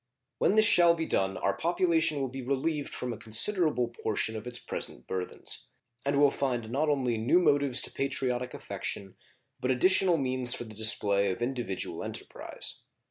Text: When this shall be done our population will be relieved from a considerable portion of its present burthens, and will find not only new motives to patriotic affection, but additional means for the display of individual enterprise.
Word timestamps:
When 0.39 0.55
this 0.55 0.65
shall 0.65 0.95
be 0.95 1.05
done 1.05 1.37
our 1.37 1.55
population 1.55 2.19
will 2.19 2.27
be 2.27 2.41
relieved 2.41 2.91
from 2.91 3.13
a 3.13 3.17
considerable 3.19 3.89
portion 3.89 4.35
of 4.35 4.47
its 4.47 4.57
present 4.57 5.05
burthens, 5.05 5.67
and 6.03 6.15
will 6.19 6.31
find 6.31 6.71
not 6.71 6.89
only 6.89 7.19
new 7.19 7.37
motives 7.37 7.81
to 7.81 7.91
patriotic 7.91 8.55
affection, 8.55 9.15
but 9.59 9.69
additional 9.69 10.17
means 10.17 10.55
for 10.55 10.63
the 10.63 10.73
display 10.73 11.29
of 11.29 11.43
individual 11.43 12.03
enterprise. 12.03 12.81